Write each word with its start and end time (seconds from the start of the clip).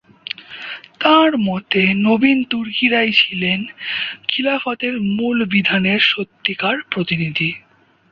তাঁর 0.99 1.37
মতে, 1.39 1.81
নবীন 2.07 2.37
তুর্কিরাই 2.43 3.11
ছিলেন 3.11 3.59
খিলাফতের 4.27 4.93
মূল 5.11 5.37
বিধানের 5.45 5.99
সত্যিকার 6.11 6.75
প্রতিনিধি। 6.91 7.49